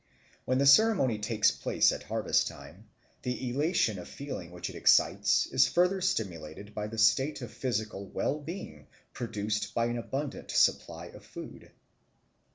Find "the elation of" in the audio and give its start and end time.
3.21-4.07